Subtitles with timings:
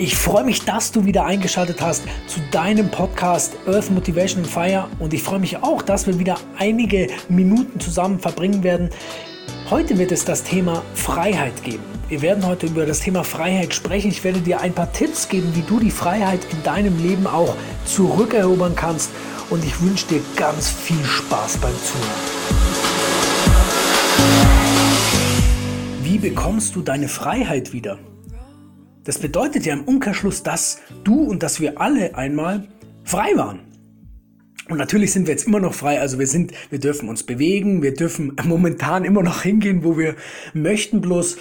[0.00, 5.12] Ich freue mich, dass du wieder eingeschaltet hast zu deinem Podcast Earth Motivation Fire und
[5.12, 8.88] ich freue mich auch, dass wir wieder einige Minuten zusammen verbringen werden.
[9.68, 11.82] Heute wird es das Thema Freiheit geben.
[12.08, 14.08] Wir werden heute über das Thema Freiheit sprechen.
[14.10, 17.54] Ich werde dir ein paar Tipps geben, wie du die Freiheit in deinem Leben auch
[17.84, 19.10] zurückerobern kannst
[19.50, 22.10] und ich wünsche dir ganz viel Spaß beim Zuhören.
[26.02, 27.98] Wie bekommst du deine Freiheit wieder?
[29.04, 32.68] Das bedeutet ja im Umkehrschluss, dass du und dass wir alle einmal
[33.04, 33.60] frei waren.
[34.68, 37.82] Und natürlich sind wir jetzt immer noch frei, also wir sind, wir dürfen uns bewegen,
[37.82, 40.14] wir dürfen momentan immer noch hingehen, wo wir
[40.54, 41.36] möchten, bloß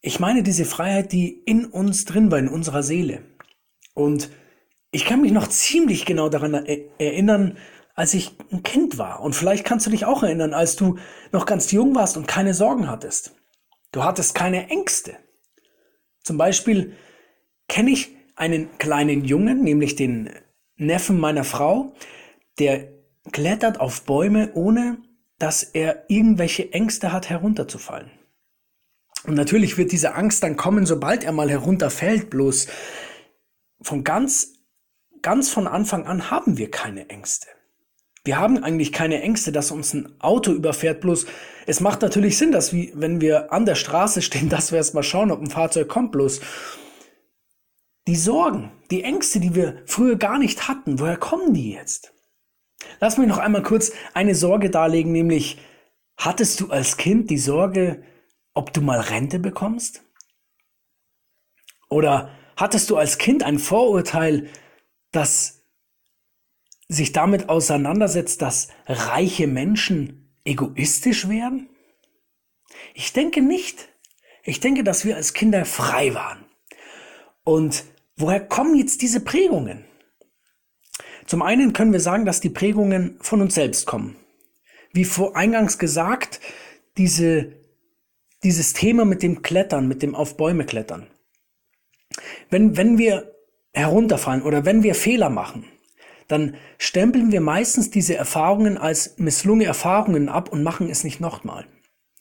[0.00, 3.22] ich meine diese Freiheit, die in uns drin war, in unserer Seele.
[3.92, 4.30] Und
[4.92, 7.58] ich kann mich noch ziemlich genau daran erinnern,
[7.94, 9.20] als ich ein Kind war.
[9.20, 10.96] Und vielleicht kannst du dich auch erinnern, als du
[11.32, 13.34] noch ganz jung warst und keine Sorgen hattest.
[13.92, 15.16] Du hattest keine Ängste.
[16.22, 16.96] Zum Beispiel
[17.68, 20.30] kenne ich einen kleinen Jungen, nämlich den
[20.76, 21.92] Neffen meiner Frau,
[22.58, 22.88] der
[23.32, 24.98] klettert auf Bäume, ohne
[25.38, 28.10] dass er irgendwelche Ängste hat, herunterzufallen.
[29.24, 32.68] Und natürlich wird diese Angst dann kommen, sobald er mal herunterfällt, bloß
[33.82, 34.54] von ganz,
[35.22, 37.48] ganz von Anfang an haben wir keine Ängste.
[38.24, 41.26] Wir haben eigentlich keine Ängste, dass uns ein Auto überfährt, bloß
[41.66, 45.02] es macht natürlich Sinn, dass wir, wenn wir an der Straße stehen, dass wir erstmal
[45.02, 46.40] schauen, ob ein Fahrzeug kommt, bloß
[48.06, 52.12] die Sorgen, die Ängste, die wir früher gar nicht hatten, woher kommen die jetzt?
[52.98, 55.58] Lass mich noch einmal kurz eine Sorge darlegen, nämlich
[56.16, 58.02] hattest du als Kind die Sorge,
[58.54, 60.02] ob du mal Rente bekommst?
[61.88, 64.48] Oder hattest du als Kind ein Vorurteil,
[65.12, 65.59] dass
[66.90, 71.68] sich damit auseinandersetzt, dass reiche Menschen egoistisch werden?
[72.94, 73.88] Ich denke nicht.
[74.42, 76.44] Ich denke, dass wir als Kinder frei waren.
[77.44, 77.84] Und
[78.16, 79.84] woher kommen jetzt diese Prägungen?
[81.26, 84.16] Zum einen können wir sagen, dass die Prägungen von uns selbst kommen.
[84.92, 86.40] Wie vor eingangs gesagt,
[86.96, 87.52] diese,
[88.42, 91.06] dieses Thema mit dem Klettern, mit dem auf Bäume klettern.
[92.48, 93.32] Wenn, wenn wir
[93.72, 95.66] herunterfallen oder wenn wir Fehler machen,
[96.30, 101.66] dann stempeln wir meistens diese Erfahrungen als misslungene Erfahrungen ab und machen es nicht nochmal.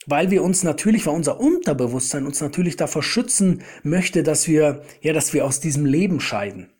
[0.08, 5.14] Weil wir uns natürlich, weil unser Unterbewusstsein uns natürlich davor schützen möchte, dass wir, ja,
[5.14, 6.72] dass wir aus diesem Leben scheiden.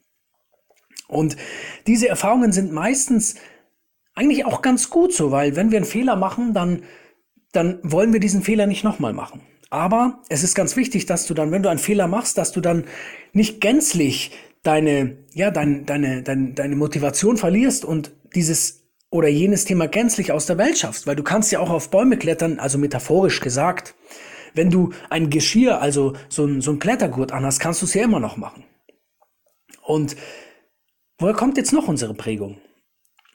[1.08, 1.38] Und
[1.86, 3.36] diese Erfahrungen sind meistens
[4.16, 6.84] eigentlich auch ganz gut so, weil wenn wir einen Fehler machen, dann,
[7.52, 9.42] dann wollen wir diesen Fehler nicht nochmal machen.
[9.70, 12.60] Aber es ist ganz wichtig, dass du dann, wenn du einen Fehler machst, dass du
[12.60, 12.86] dann
[13.34, 14.32] nicht gänzlich
[14.64, 18.80] deine, ja, dein, deine, deine, deine Motivation verlierst und dieses
[19.12, 22.18] oder jenes Thema gänzlich aus der Welt schaffst, weil du kannst ja auch auf Bäume
[22.18, 23.96] klettern, also metaphorisch gesagt.
[24.54, 28.04] Wenn du ein Geschirr, also so ein, so ein Klettergurt anhast, kannst du es ja
[28.04, 28.64] immer noch machen.
[29.84, 30.16] Und
[31.18, 32.58] woher kommt jetzt noch unsere Prägung?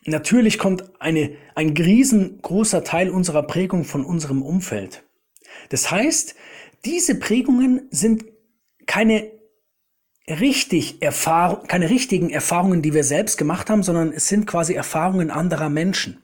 [0.07, 5.03] Natürlich kommt eine, ein riesengroßer Teil unserer Prägung von unserem Umfeld.
[5.71, 6.35] Das heißt,
[6.85, 8.25] diese Prägungen sind
[8.87, 9.31] keine
[10.29, 15.31] richtig Erfahrung, keine richtigen Erfahrungen, die wir selbst gemacht haben, sondern es sind quasi Erfahrungen
[15.31, 16.23] anderer Menschen.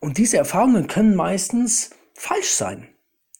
[0.00, 2.88] Und diese Erfahrungen können meistens falsch sein.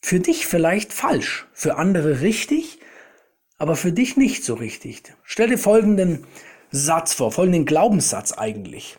[0.01, 2.81] Für dich vielleicht falsch, für andere richtig,
[3.59, 5.03] aber für dich nicht so richtig.
[5.23, 6.27] Stell dir folgenden
[6.71, 8.99] Satz vor, folgenden Glaubenssatz eigentlich.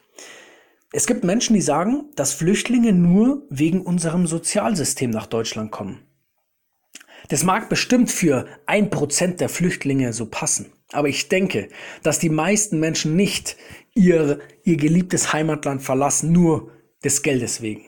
[0.92, 6.00] Es gibt Menschen, die sagen, dass Flüchtlinge nur wegen unserem Sozialsystem nach Deutschland kommen.
[7.30, 10.72] Das mag bestimmt für ein Prozent der Flüchtlinge so passen.
[10.91, 11.69] Aber ich denke,
[12.03, 13.58] dass die meisten Menschen nicht
[13.94, 16.72] ihr, ihr geliebtes Heimatland verlassen, nur
[17.03, 17.86] des Geldes wegen.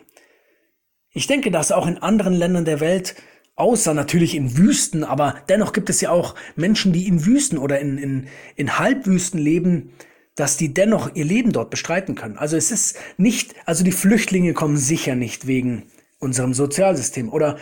[1.11, 3.15] Ich denke, dass auch in anderen Ländern der Welt,
[3.55, 7.79] außer natürlich in Wüsten, aber dennoch gibt es ja auch Menschen, die in Wüsten oder
[7.79, 9.93] in, in, in Halbwüsten leben,
[10.35, 12.37] dass die dennoch ihr Leben dort bestreiten können.
[12.37, 15.83] Also es ist nicht, also die Flüchtlinge kommen sicher nicht wegen
[16.19, 17.29] unserem Sozialsystem.
[17.33, 17.57] Oder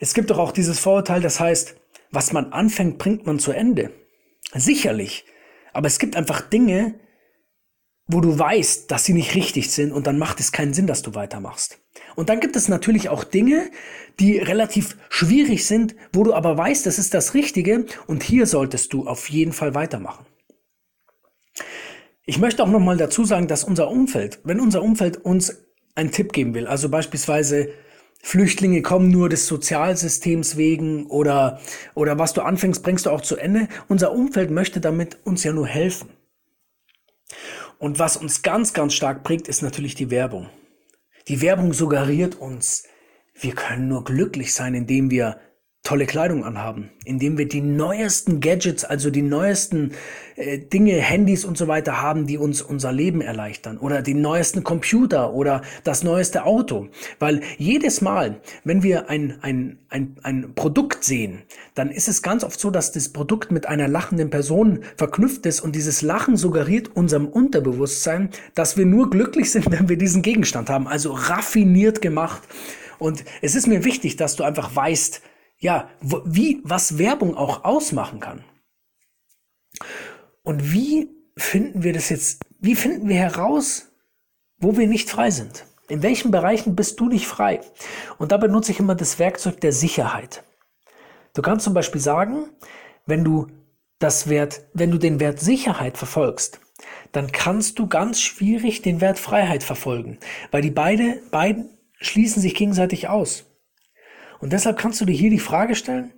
[0.00, 1.76] es gibt doch auch dieses Vorurteil, das heißt,
[2.10, 3.90] was man anfängt, bringt man zu Ende.
[4.54, 5.24] Sicherlich.
[5.72, 6.94] Aber es gibt einfach Dinge,
[8.06, 11.02] wo du weißt, dass sie nicht richtig sind und dann macht es keinen Sinn, dass
[11.02, 11.78] du weitermachst.
[12.14, 13.70] Und dann gibt es natürlich auch Dinge,
[14.20, 18.92] die relativ schwierig sind, wo du aber weißt, das ist das Richtige und hier solltest
[18.92, 20.24] du auf jeden Fall weitermachen.
[22.24, 25.64] Ich möchte auch nochmal dazu sagen, dass unser Umfeld, wenn unser Umfeld uns
[25.94, 27.70] einen Tipp geben will, also beispielsweise
[28.22, 31.60] Flüchtlinge kommen nur des Sozialsystems wegen oder,
[31.94, 33.68] oder was du anfängst, bringst du auch zu Ende.
[33.88, 36.10] Unser Umfeld möchte damit uns ja nur helfen.
[37.78, 40.48] Und was uns ganz, ganz stark prägt, ist natürlich die Werbung.
[41.28, 42.84] Die Werbung suggeriert uns,
[43.34, 45.38] wir können nur glücklich sein, indem wir
[45.86, 49.92] tolle Kleidung anhaben, indem wir die neuesten Gadgets, also die neuesten
[50.34, 54.64] äh, Dinge, Handys und so weiter haben, die uns unser Leben erleichtern oder den neuesten
[54.64, 56.88] Computer oder das neueste Auto.
[57.20, 61.42] Weil jedes Mal, wenn wir ein, ein, ein, ein Produkt sehen,
[61.76, 65.60] dann ist es ganz oft so, dass das Produkt mit einer lachenden Person verknüpft ist
[65.60, 70.68] und dieses Lachen suggeriert unserem Unterbewusstsein, dass wir nur glücklich sind, wenn wir diesen Gegenstand
[70.68, 70.88] haben.
[70.88, 72.42] Also raffiniert gemacht.
[72.98, 75.22] Und es ist mir wichtig, dass du einfach weißt,
[75.58, 78.44] ja, wie, was Werbung auch ausmachen kann.
[80.42, 83.88] Und wie finden wir das jetzt, wie finden wir heraus,
[84.58, 85.66] wo wir nicht frei sind?
[85.88, 87.60] In welchen Bereichen bist du nicht frei?
[88.18, 90.42] Und da benutze ich immer das Werkzeug der Sicherheit.
[91.34, 92.48] Du kannst zum Beispiel sagen,
[93.04, 93.46] wenn du
[93.98, 96.60] das Wert, wenn du den Wert Sicherheit verfolgst,
[97.12, 100.18] dann kannst du ganz schwierig den Wert Freiheit verfolgen,
[100.50, 103.44] weil die beide, beiden schließen sich gegenseitig aus.
[104.40, 106.12] Und deshalb kannst du dir hier die Frage stellen,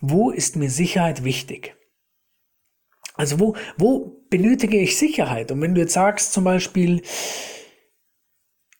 [0.00, 1.76] wo ist mir Sicherheit wichtig?
[3.14, 5.50] Also wo, wo benötige ich Sicherheit?
[5.50, 7.02] Und wenn du jetzt sagst zum Beispiel,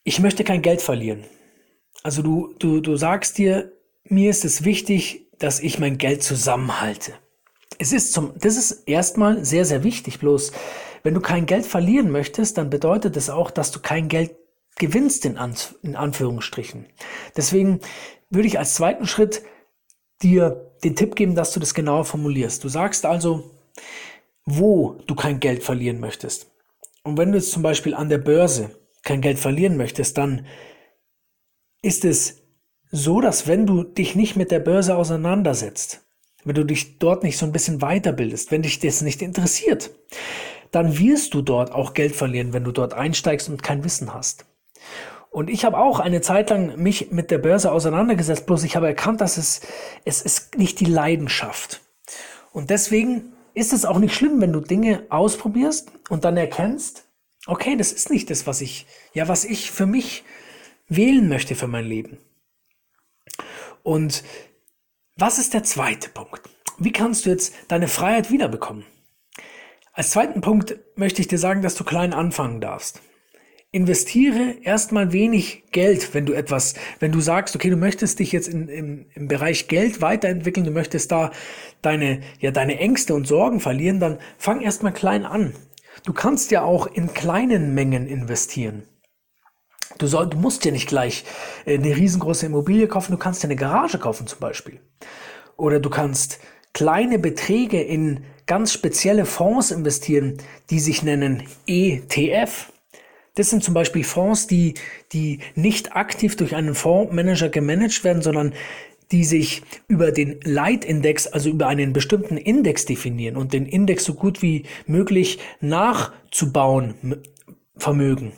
[0.04, 1.24] ich möchte kein Geld verlieren.
[2.02, 3.72] Also du, du, du sagst dir,
[4.04, 7.14] mir ist es wichtig, dass ich mein Geld zusammenhalte.
[7.78, 10.18] Es ist zum, das ist erstmal sehr, sehr wichtig.
[10.20, 10.52] Bloß,
[11.02, 14.36] wenn du kein Geld verlieren möchtest, dann bedeutet das auch, dass du kein Geld
[14.76, 16.86] gewinnst in, An in Anführungsstrichen.
[17.36, 17.80] Deswegen
[18.30, 19.42] würde ich als zweiten Schritt
[20.22, 22.62] dir den Tipp geben, dass du das genauer formulierst.
[22.62, 23.50] Du sagst also,
[24.44, 26.50] wo du kein Geld verlieren möchtest.
[27.02, 28.70] Und wenn du jetzt zum Beispiel an der Börse
[29.02, 30.46] kein Geld verlieren möchtest, dann
[31.82, 32.42] ist es
[32.90, 36.06] so, dass wenn du dich nicht mit der Börse auseinandersetzt,
[36.44, 39.90] wenn du dich dort nicht so ein bisschen weiterbildest, wenn dich das nicht interessiert,
[40.70, 44.46] dann wirst du dort auch Geld verlieren, wenn du dort einsteigst und kein Wissen hast.
[45.36, 48.86] Und ich habe auch eine Zeit lang mich mit der Börse auseinandergesetzt, bloß ich habe
[48.86, 49.60] erkannt, dass es,
[50.06, 51.82] es ist nicht die Leidenschaft.
[52.54, 57.04] Und deswegen ist es auch nicht schlimm, wenn du Dinge ausprobierst und dann erkennst,
[57.46, 60.24] okay, das ist nicht das, was ich, ja, was ich für mich
[60.88, 62.16] wählen möchte für mein Leben.
[63.82, 64.24] Und
[65.16, 66.48] was ist der zweite Punkt?
[66.78, 68.86] Wie kannst du jetzt deine Freiheit wiederbekommen?
[69.92, 73.02] Als zweiten Punkt möchte ich dir sagen, dass du klein anfangen darfst
[73.76, 78.48] investiere erstmal wenig Geld, wenn du etwas, wenn du sagst, okay, du möchtest dich jetzt
[78.48, 81.30] in, im, im Bereich Geld weiterentwickeln, du möchtest da
[81.82, 85.52] deine, ja, deine Ängste und Sorgen verlieren, dann fang erstmal klein an.
[86.04, 88.84] Du kannst ja auch in kleinen Mengen investieren.
[89.98, 91.24] Du, soll, du musst ja nicht gleich
[91.66, 94.80] äh, eine riesengroße Immobilie kaufen, du kannst ja eine Garage kaufen zum Beispiel.
[95.58, 96.38] Oder du kannst
[96.72, 100.38] kleine Beträge in ganz spezielle Fonds investieren,
[100.70, 102.72] die sich nennen ETF.
[103.36, 104.74] Das sind zum Beispiel Fonds, die,
[105.12, 108.52] die nicht aktiv durch einen Fondsmanager gemanagt werden, sondern
[109.12, 114.14] die sich über den Leitindex, also über einen bestimmten Index definieren und den Index so
[114.14, 117.22] gut wie möglich nachzubauen
[117.76, 118.32] vermögen.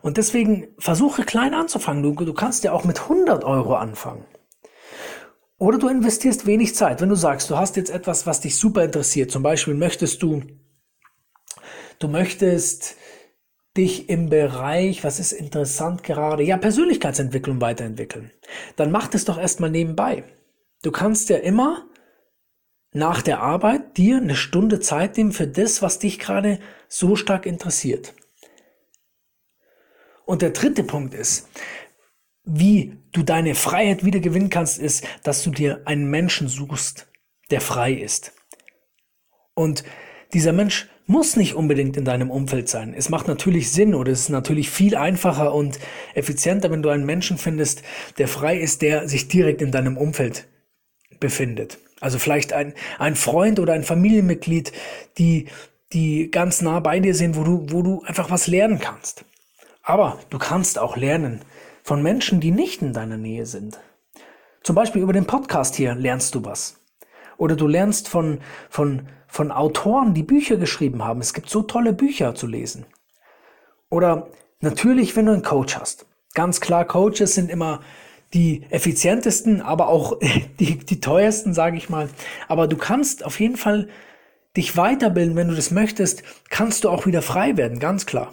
[0.00, 2.02] Und deswegen versuche klein anzufangen.
[2.02, 4.24] Du, du kannst ja auch mit 100 Euro anfangen.
[5.58, 7.00] Oder du investierst wenig Zeit.
[7.00, 10.42] Wenn du sagst, du hast jetzt etwas, was dich super interessiert, zum Beispiel möchtest du,
[11.98, 12.96] du möchtest
[13.76, 18.30] dich im Bereich, was ist interessant gerade, ja, Persönlichkeitsentwicklung weiterentwickeln,
[18.76, 20.24] dann mach das doch erstmal nebenbei.
[20.82, 21.86] Du kannst ja immer
[22.92, 26.58] nach der Arbeit dir eine Stunde Zeit nehmen für das, was dich gerade
[26.88, 28.14] so stark interessiert.
[30.24, 31.48] Und der dritte Punkt ist,
[32.44, 37.06] wie du deine Freiheit wieder gewinnen kannst, ist, dass du dir einen Menschen suchst,
[37.50, 38.32] der frei ist.
[39.54, 39.84] Und
[40.32, 42.94] dieser Mensch muss nicht unbedingt in deinem Umfeld sein.
[42.96, 45.78] Es macht natürlich Sinn oder es ist natürlich viel einfacher und
[46.14, 47.82] effizienter, wenn du einen Menschen findest,
[48.18, 50.46] der frei ist, der sich direkt in deinem Umfeld
[51.20, 51.78] befindet.
[52.00, 54.72] Also vielleicht ein, ein Freund oder ein Familienmitglied,
[55.16, 55.46] die,
[55.92, 59.24] die ganz nah bei dir sind, wo du, wo du einfach was lernen kannst.
[59.82, 61.40] Aber du kannst auch lernen
[61.84, 63.78] von Menschen, die nicht in deiner Nähe sind.
[64.64, 66.80] Zum Beispiel über den Podcast hier lernst du was.
[67.38, 68.40] Oder du lernst von,
[68.70, 71.20] von von Autoren, die Bücher geschrieben haben.
[71.20, 72.86] Es gibt so tolle Bücher zu lesen.
[73.90, 74.28] Oder
[74.60, 76.06] natürlich, wenn du einen Coach hast.
[76.34, 77.80] Ganz klar, Coaches sind immer
[78.34, 80.18] die effizientesten, aber auch
[80.58, 82.08] die, die teuersten, sage ich mal.
[82.48, 83.88] Aber du kannst auf jeden Fall
[84.56, 88.32] dich weiterbilden, wenn du das möchtest, kannst du auch wieder frei werden, ganz klar.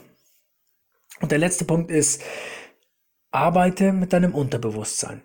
[1.20, 2.22] Und der letzte Punkt ist,
[3.32, 5.22] arbeite mit deinem Unterbewusstsein.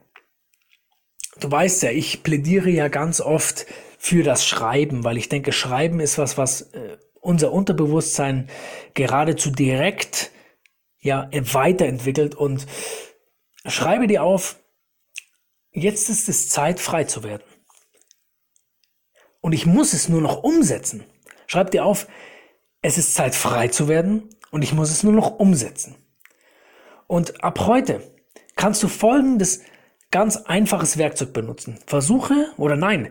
[1.40, 3.66] Du weißt ja, ich plädiere ja ganz oft
[3.98, 8.48] für das Schreiben, weil ich denke, Schreiben ist was, was äh, unser Unterbewusstsein
[8.94, 10.30] geradezu direkt
[11.00, 12.66] ja weiterentwickelt und
[13.64, 14.56] schreibe dir auf,
[15.70, 17.44] jetzt ist es Zeit, frei zu werden.
[19.40, 21.04] Und ich muss es nur noch umsetzen.
[21.46, 22.08] Schreib dir auf,
[22.82, 25.94] es ist Zeit, frei zu werden und ich muss es nur noch umsetzen.
[27.06, 28.02] Und ab heute
[28.56, 29.62] kannst du folgendes
[30.10, 31.78] ganz einfaches Werkzeug benutzen.
[31.86, 33.10] Versuche oder nein,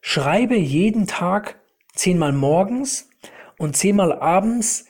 [0.00, 1.60] schreibe jeden Tag
[1.94, 3.08] zehnmal morgens
[3.58, 4.86] und zehnmal abends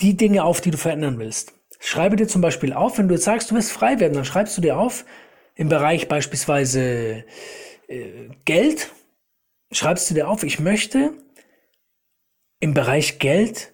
[0.00, 1.54] die Dinge auf, die du verändern willst.
[1.80, 4.56] Schreibe dir zum Beispiel auf, wenn du jetzt sagst, du willst frei werden, dann schreibst
[4.56, 5.04] du dir auf,
[5.54, 7.24] im Bereich beispielsweise
[7.88, 8.90] äh, Geld,
[9.70, 11.12] schreibst du dir auf, ich möchte
[12.60, 13.72] im Bereich Geld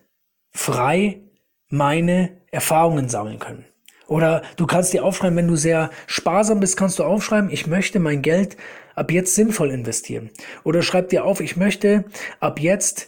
[0.50, 1.22] frei
[1.68, 3.64] meine Erfahrungen sammeln können.
[4.10, 8.00] Oder du kannst dir aufschreiben, wenn du sehr sparsam bist, kannst du aufschreiben, ich möchte
[8.00, 8.56] mein Geld
[8.96, 10.30] ab jetzt sinnvoll investieren.
[10.64, 12.04] Oder schreib dir auf, ich möchte
[12.40, 13.06] ab jetzt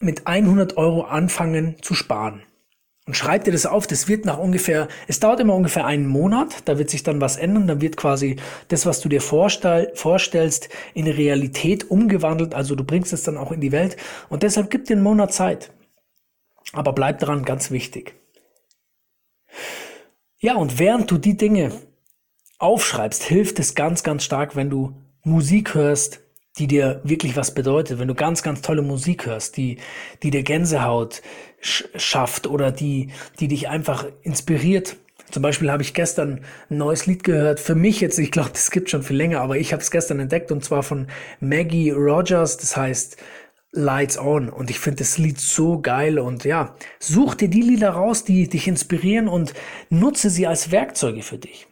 [0.00, 2.42] mit 100 Euro anfangen zu sparen.
[3.06, 6.56] Und schreib dir das auf, das wird nach ungefähr, es dauert immer ungefähr einen Monat,
[6.66, 8.36] da wird sich dann was ändern, dann wird quasi
[8.68, 13.50] das, was du dir vorstell, vorstellst, in Realität umgewandelt, also du bringst es dann auch
[13.50, 13.96] in die Welt
[14.28, 15.72] und deshalb gib dir einen Monat Zeit.
[16.74, 18.14] Aber bleib dran, ganz wichtig.
[20.38, 21.72] Ja, und während du die Dinge
[22.58, 26.20] aufschreibst, hilft es ganz, ganz stark, wenn du Musik hörst,
[26.58, 27.98] die dir wirklich was bedeutet.
[27.98, 29.78] Wenn du ganz, ganz tolle Musik hörst, die,
[30.22, 31.22] die dir Gänsehaut
[31.60, 34.96] sch schafft oder die, die dich einfach inspiriert.
[35.30, 36.40] Zum Beispiel habe ich gestern
[36.70, 37.60] ein neues Lied gehört.
[37.60, 40.20] Für mich jetzt, ich glaube, das gibt schon viel länger, aber ich habe es gestern
[40.20, 41.08] entdeckt und zwar von
[41.40, 42.56] Maggie Rogers.
[42.56, 43.18] Das heißt
[43.72, 44.48] Lights On.
[44.48, 46.18] Und ich finde das Lied so geil.
[46.18, 49.54] Und ja, such dir die Lieder raus, die dich inspirieren und
[49.90, 51.66] nutze sie als Werkzeuge für dich.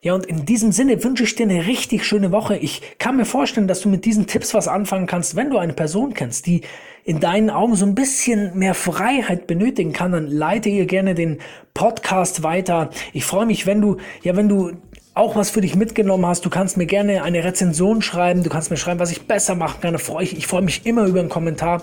[0.00, 2.56] Ja, und in diesem Sinne wünsche ich dir eine richtig schöne Woche.
[2.56, 5.72] Ich kann mir vorstellen, dass du mit diesen Tipps was anfangen kannst, wenn du eine
[5.72, 6.62] Person kennst, die
[7.02, 11.38] in deinen Augen so ein bisschen mehr Freiheit benötigen kann, dann leite ihr gerne den
[11.72, 12.90] Podcast weiter.
[13.12, 14.72] Ich freue mich, wenn du, ja, wenn du
[15.16, 16.44] auch was für dich mitgenommen hast.
[16.44, 18.42] Du kannst mir gerne eine Rezension schreiben.
[18.42, 19.96] Du kannst mir schreiben, was ich besser machen kann.
[20.20, 21.82] ich, ich freue mich immer über einen Kommentar.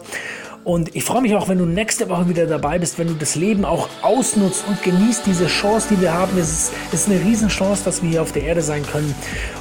[0.63, 3.36] Und ich freue mich auch, wenn du nächste Woche wieder dabei bist, wenn du das
[3.36, 6.38] Leben auch ausnutzt und genießt diese Chance, die wir haben.
[6.38, 9.13] Es ist, es ist eine Riesenchance, dass wir hier auf der Erde sein können.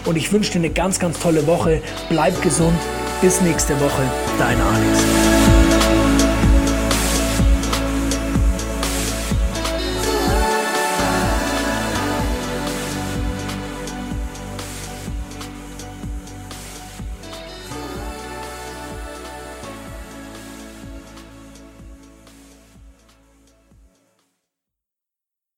[0.04, 1.80] Und ich wünsche dir eine ganz, ganz tolle Woche.
[2.08, 2.78] Bleib gesund.
[3.22, 4.02] Bis nächste Woche.
[4.38, 5.61] Dein Alex.